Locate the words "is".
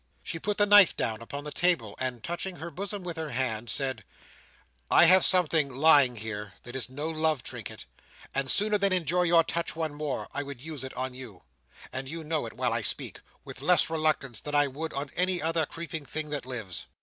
6.75-6.89